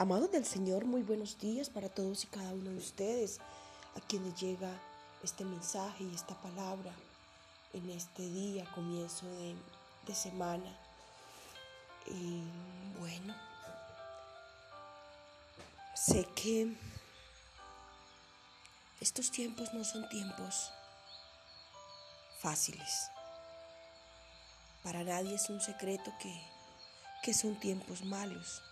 [0.00, 3.38] Amados del Señor, muy buenos días para todos y cada uno de ustedes,
[3.94, 4.70] a quienes llega
[5.22, 6.90] este mensaje y esta palabra
[7.74, 9.26] en este día, comienzo
[10.06, 10.74] de, semana.
[12.06, 12.42] Y
[12.98, 13.36] bueno,
[15.94, 16.74] sé que
[19.02, 20.72] estos tiempos no son tiempos
[22.40, 23.10] fáciles.
[24.82, 26.42] Para nadie es un secreto que,
[27.22, 28.62] que son tiempos malos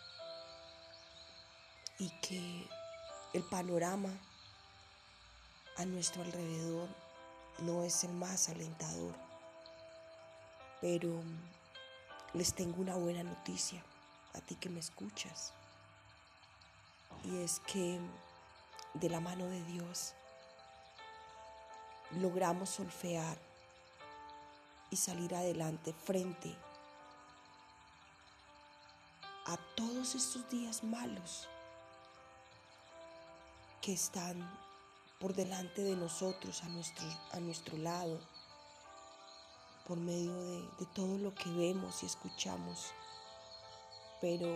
[1.98, 2.66] y que
[3.34, 4.10] el panorama
[5.76, 6.88] a nuestro alrededor
[7.58, 9.14] no es el más alentador.
[10.80, 11.22] Pero
[12.34, 13.82] les tengo una buena noticia
[14.34, 15.52] a ti que me escuchas.
[17.24, 18.00] Y es que
[18.94, 20.14] de la mano de Dios
[22.12, 23.38] logramos solfear
[24.90, 26.56] y salir adelante frente
[29.46, 31.48] a todos estos días malos
[33.88, 34.36] que están
[35.18, 38.20] por delante de nosotros, a nuestro, a nuestro lado,
[39.86, 42.92] por medio de, de todo lo que vemos y escuchamos.
[44.20, 44.46] Pero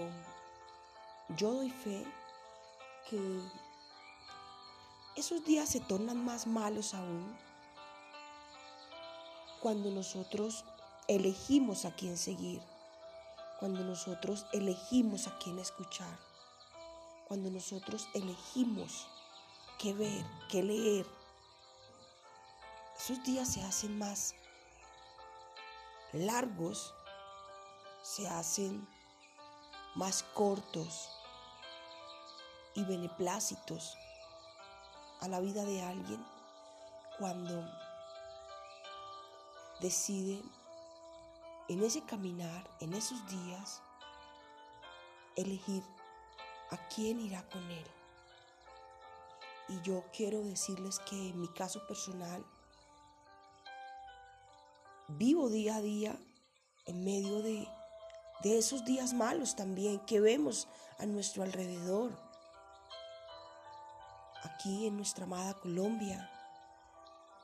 [1.39, 2.05] yo doy fe
[3.09, 3.41] que
[5.17, 7.35] esos días se tornan más malos aún
[9.63, 10.67] cuando nosotros
[11.09, 12.61] elegimos a quién seguir,
[13.59, 16.19] cuando nosotros elegimos a quién escuchar,
[17.29, 19.09] cuando nosotros elegimos
[19.83, 21.07] que ver, que leer.
[22.97, 24.33] Esos días se hacen más
[26.13, 26.95] largos,
[28.05, 28.87] se hacen
[29.97, 31.11] más cortos
[32.75, 33.99] y beneplácitos
[35.21, 36.25] a la vida de alguien
[37.19, 37.69] cuando
[39.81, 40.45] decide
[41.69, 43.83] en ese caminar, en esos días,
[45.35, 45.83] elegir
[46.71, 48.02] a quién irá con él.
[49.73, 52.45] Y yo quiero decirles que en mi caso personal,
[55.09, 56.19] vivo día a día
[56.87, 57.67] en medio de,
[58.43, 60.69] de esos días malos también que vemos
[60.99, 62.13] a nuestro alrededor.
[64.43, 66.31] Aquí en nuestra amada Colombia,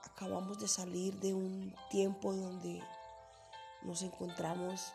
[0.05, 2.83] acabamos de salir de un tiempo donde
[3.83, 4.93] nos encontramos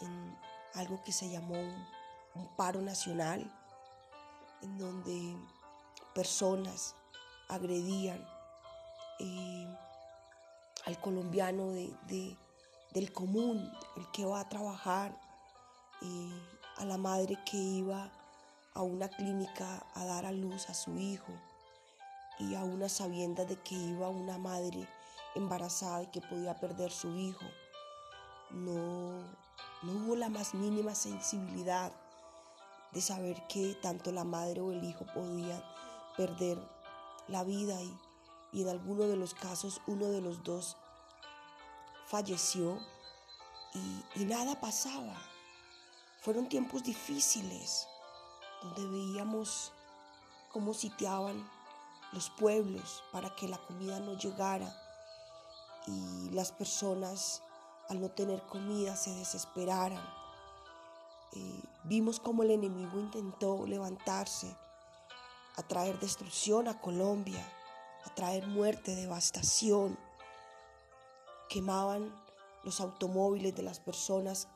[0.00, 0.36] en
[0.74, 3.40] algo que se llamó un, paro nacional,
[4.62, 5.36] en donde
[6.14, 6.94] personas
[7.48, 8.24] agredían
[9.18, 9.66] eh,
[10.84, 15.16] al colombiano del común, el que va a trabajar,
[16.02, 16.42] eh,
[16.78, 18.10] a la madre que iba
[18.74, 21.32] a una clínica a dar a luz a su hijo
[22.38, 24.88] y a una sabienda de que iba una madre
[25.34, 27.44] embarazada y que podía perder su hijo.
[28.50, 29.20] No,
[29.82, 31.92] no hubo la más mínima sensibilidad
[32.92, 35.62] de saber que tanto la madre o el hijo podían
[36.16, 36.58] perder
[37.28, 37.98] la vida y,
[38.60, 40.76] en alguno de los casos uno de los dos
[42.06, 42.78] falleció
[44.14, 45.16] y, nada pasaba.
[46.20, 47.88] Fueron tiempos difíciles
[48.62, 49.72] donde veíamos
[50.52, 51.50] cómo sitiaban
[52.12, 54.72] los pueblos para que la comida no llegara
[55.86, 57.42] y las personas
[57.88, 60.04] al no tener comida se desesperaran.
[61.32, 64.54] Eh, vimos cómo el enemigo intentó levantarse
[65.56, 67.44] a traer destrucción a Colombia,
[68.04, 69.98] a traer muerte, devastación.
[71.48, 72.14] Quemaban
[72.64, 74.48] los automóviles de las personas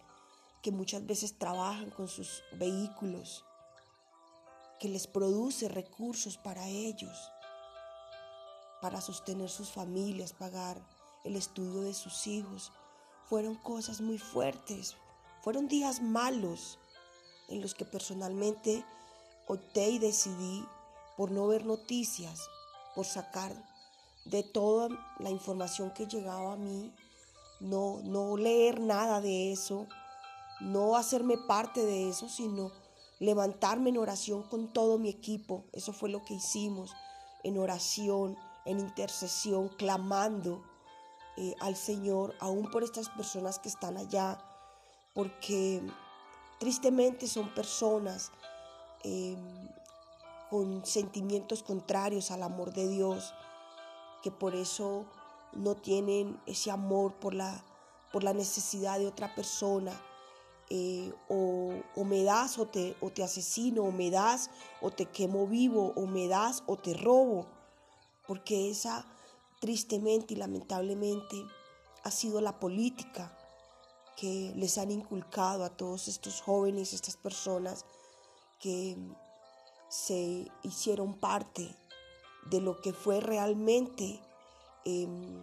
[0.63, 3.45] que muchas veces trabajan con sus vehículos,
[4.81, 7.31] que les produce recursos para ellos,
[8.81, 10.81] para sostener sus familias, pagar
[11.25, 12.73] el estudio de sus hijos.
[13.25, 14.97] Fueron cosas muy fuertes,
[15.43, 16.79] fueron días malos
[17.49, 18.85] en los que personalmente
[19.47, 20.67] opté y decidí
[21.17, 22.41] por no ver noticias,
[22.95, 23.53] por sacar
[24.25, 24.89] de toda
[25.19, 26.93] la información que llegaba a mí,
[27.61, 29.87] no, no leer nada de eso,
[30.61, 32.73] no hacerme parte de eso, sino
[33.19, 35.65] levantarme en oración con todo mi equipo.
[35.73, 36.93] Eso fue lo que hicimos,
[37.45, 40.63] en oración, en intercesión, clamando
[41.37, 44.39] eh, al Señor, aún por estas personas que están allá,
[45.15, 45.83] porque
[46.59, 48.33] tristemente son personas
[49.05, 49.37] eh,
[50.51, 53.35] con sentimientos contrarios al amor de Dios,
[54.23, 55.05] que por eso
[55.53, 57.65] no tienen ese amor por la,
[58.13, 59.93] por la necesidad de otra persona.
[60.69, 64.51] Eh, o, o, me das o te, o te asesino, o me das
[64.81, 67.47] o te quemo vivo, o me das o te robo,
[68.27, 69.07] porque esa
[69.61, 71.47] tristemente y lamentablemente
[72.03, 73.37] ha sido la política
[74.17, 77.85] que les han inculcado a todos estos jóvenes, estas personas,
[78.59, 78.97] que
[79.89, 81.75] se hicieron parte
[82.51, 84.21] de lo que fue realmente
[84.85, 85.43] em,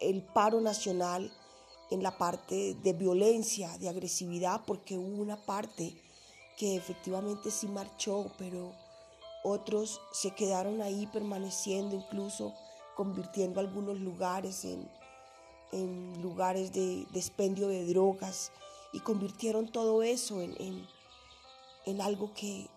[0.00, 1.32] el paro nacional
[1.90, 5.96] en la parte de violencia, de agresividad, porque hubo una parte
[6.56, 8.72] que efectivamente sí marchó, pero
[9.42, 12.54] otros se quedaron ahí permaneciendo, incluso
[12.96, 14.88] convirtiendo algunos lugares en,
[16.20, 18.52] lugares de, expendio de drogas
[18.92, 20.86] y convirtieron todo eso en,
[21.86, 22.68] en, algo que,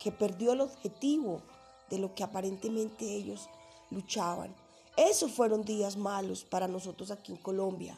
[0.00, 1.42] que perdió el objetivo
[1.90, 3.48] de lo que aparentemente ellos
[3.90, 4.54] luchaban.
[4.96, 7.96] Esos fueron días malos para nosotros aquí en Colombia,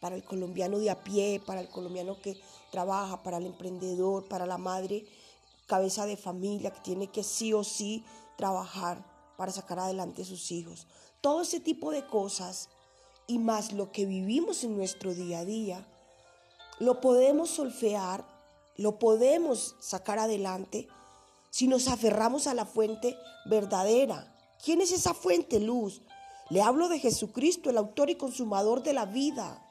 [0.00, 4.46] para el colombiano de a pie, para el colombiano que trabaja, para el emprendedor, para
[4.46, 5.04] la madre
[5.66, 8.04] cabeza de familia que tiene que sí o sí
[8.36, 9.04] trabajar
[9.36, 10.86] para sacar adelante a sus hijos.
[11.20, 12.68] Todo ese tipo de cosas
[13.26, 15.86] y más lo que vivimos en nuestro día a día,
[16.80, 18.26] lo podemos solfear,
[18.76, 20.88] lo podemos sacar adelante
[21.50, 24.36] si nos aferramos a la fuente verdadera.
[24.64, 26.02] ¿Quién es esa fuente, luz?
[26.48, 29.66] Le hablo de Jesucristo, el autor y consumador de la vida.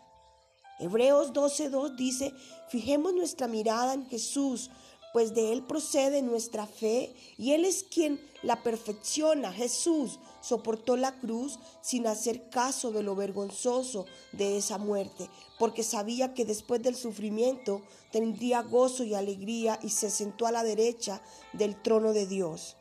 [0.79, 2.33] Hebreos 12.2 dice,
[2.69, 4.69] fijemos nuestra mirada en Jesús,
[5.11, 9.51] pues de Él procede nuestra fe y Él es quien la perfecciona.
[9.51, 16.33] Jesús soportó la cruz sin hacer caso de lo vergonzoso de esa muerte, porque sabía
[16.33, 17.81] que después del sufrimiento
[18.11, 21.21] tendría gozo y alegría y se sentó a la derecha
[21.53, 22.75] del trono de Dios.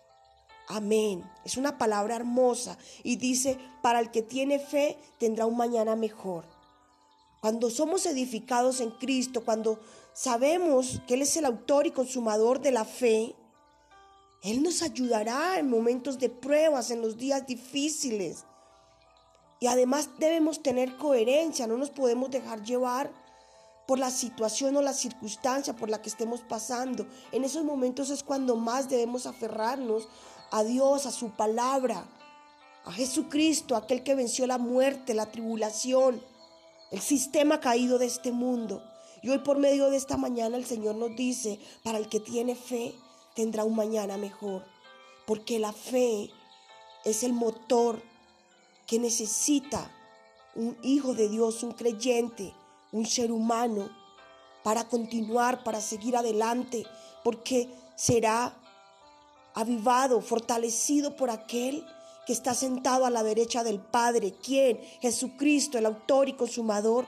[0.68, 1.24] Amén.
[1.44, 6.44] Es una palabra hermosa y dice, para el que tiene fe tendrá un mañana mejor.
[7.40, 9.80] Cuando somos edificados en Cristo, cuando
[10.12, 13.34] sabemos que Él es el autor y consumador de la fe,
[14.42, 18.44] Él nos ayudará en momentos de pruebas, en los días difíciles.
[19.60, 23.10] Y además debemos tener coherencia, no nos podemos dejar llevar
[23.88, 27.06] por la situación o la circunstancia por la que estemos pasando.
[27.32, 30.08] En esos momentos es cuando más debemos aferrarnos
[30.50, 32.06] a Dios, a su palabra,
[32.84, 36.22] a Jesucristo, aquel que venció la muerte, la tribulación,
[36.90, 38.82] el sistema caído de este mundo.
[39.22, 42.54] Y hoy por medio de esta mañana el Señor nos dice, para el que tiene
[42.54, 42.94] fe,
[43.38, 44.64] tendrá un mañana mejor.
[45.24, 46.28] Porque la fe
[47.04, 48.02] es el motor
[48.84, 49.88] que necesita
[50.56, 52.52] un hijo de Dios, un creyente,
[52.90, 53.88] un ser humano,
[54.64, 56.84] para continuar, para seguir adelante,
[57.22, 58.56] porque será
[59.54, 61.86] avivado, fortalecido por aquel
[62.26, 64.34] que está sentado a la derecha del Padre.
[64.42, 64.80] ¿Quién?
[65.00, 67.06] Jesucristo, el autor y consumador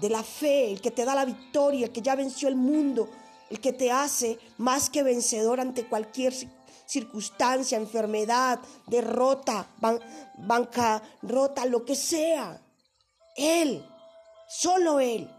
[0.00, 3.08] de la fe, el que te da la victoria, el que ya venció el mundo,
[3.50, 6.34] el que te hace más que vencedor ante cualquier
[6.86, 9.68] circunstancia, enfermedad, derrota,
[10.38, 12.60] bancarrota, lo que sea.
[13.36, 13.84] Él,
[14.48, 15.30] solo Él,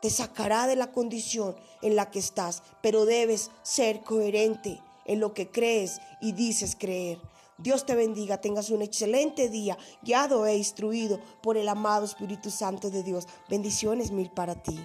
[0.00, 5.34] te sacará de la condición en la que estás, pero debes ser coherente en lo
[5.34, 7.18] que crees y dices creer.
[7.56, 12.90] Dios te bendiga, tengas un excelente día, guiado e instruido por el amado Espíritu Santo
[12.90, 13.28] de Dios.
[13.48, 14.80] Bendiciones mil para ti.